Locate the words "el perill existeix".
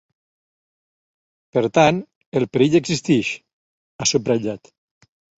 2.39-3.29